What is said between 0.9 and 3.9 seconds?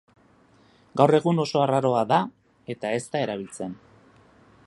Gaur egun oso arraroa da eta ez da erabiltzen.